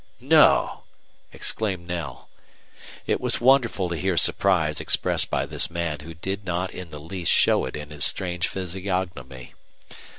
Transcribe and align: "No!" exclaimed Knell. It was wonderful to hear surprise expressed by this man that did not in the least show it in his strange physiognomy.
"No!" 0.19 0.85
exclaimed 1.31 1.85
Knell. 1.85 2.27
It 3.05 3.21
was 3.21 3.39
wonderful 3.39 3.87
to 3.89 3.95
hear 3.95 4.17
surprise 4.17 4.81
expressed 4.81 5.29
by 5.29 5.45
this 5.45 5.69
man 5.69 5.99
that 5.99 6.21
did 6.23 6.43
not 6.43 6.71
in 6.73 6.89
the 6.89 6.99
least 6.99 7.31
show 7.31 7.65
it 7.65 7.75
in 7.77 7.91
his 7.91 8.03
strange 8.03 8.47
physiognomy. 8.47 9.53